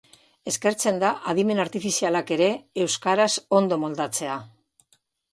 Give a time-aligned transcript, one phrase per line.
[0.51, 2.47] Eskertzen da Adimen Artifizialak ere
[2.85, 3.27] euskaraz
[3.59, 4.39] ondo moldatzea.